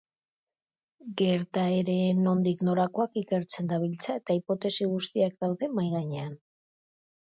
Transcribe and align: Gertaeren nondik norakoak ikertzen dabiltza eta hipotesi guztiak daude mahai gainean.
Gertaeren 1.21 2.25
nondik 2.29 2.65
norakoak 2.71 3.23
ikertzen 3.23 3.71
dabiltza 3.75 4.19
eta 4.25 4.41
hipotesi 4.41 4.93
guztiak 4.99 5.41
daude 5.47 5.75
mahai 5.79 5.91
gainean. 5.99 6.39